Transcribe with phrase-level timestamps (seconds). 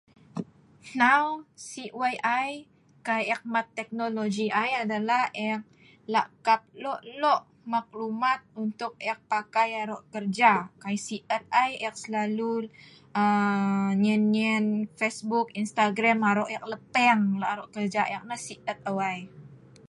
[0.89, 1.27] hnau
[1.67, 2.51] si' wei ai,
[3.07, 5.61] kai eek mat teknologi ai adalah eek
[6.13, 7.41] lak kap lok lok
[7.73, 10.51] maklumat untuk eek pakai arok kerja,
[10.83, 12.53] kai si' et ai eek slalu
[13.21, 13.87] aa
[14.33, 14.65] nyein
[14.99, 19.19] facebook, instagram arok eek lepeng lak arok kerja eek nah si' et' eu ai